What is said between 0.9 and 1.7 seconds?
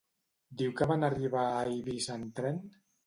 van arribar a